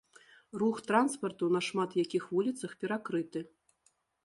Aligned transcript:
Рух 0.61 0.79
транспарту 0.91 1.51
на 1.57 1.61
шмат 1.67 1.91
якіх 2.03 2.27
вуліцах 2.33 2.75
перакрыты. 2.87 3.39